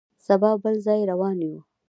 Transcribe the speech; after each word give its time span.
سبا 0.25 0.51
بل 0.63 0.75
ځای 0.85 1.01
روان 1.11 1.37
یو. 1.47 1.57